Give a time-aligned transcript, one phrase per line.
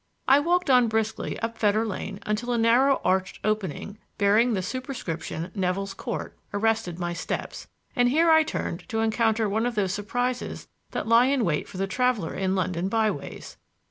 [0.27, 5.51] I walked on briskly up Fetter Lane until a narrow arched opening, bearing the superscription
[5.53, 10.67] "Nevill's Court," arrested my steps, and here I turned to encounter one of those surprises
[10.89, 13.57] that lie in wait for the traveler in London by ways.